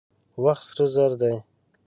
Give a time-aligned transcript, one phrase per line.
[0.43, 1.35] وخت سره زر دي.